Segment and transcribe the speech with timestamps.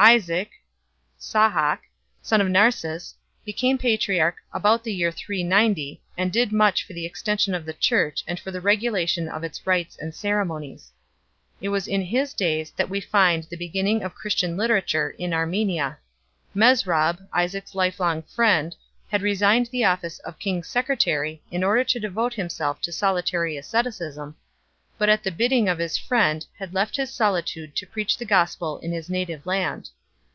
[0.00, 0.52] Isaac
[1.18, 1.78] (Sahak),
[2.22, 7.52] son of Narses, became patriarch about the year 390, and did much for the extension
[7.52, 10.92] of the Church and for the regula tion of its rites and ceremonies.
[11.60, 15.98] It was in his days that we find the beginning of Christian literature in Armenia.
[16.54, 18.76] Mesrob, Isaac s lifelong friend,
[19.10, 23.56] had resigned the office of king s secretary in order to devote himself to solitary
[23.56, 24.36] asceticism,
[24.96, 28.80] but at the bidding of his friend had left his solitude to preach the Gospel
[28.80, 29.90] in his native land.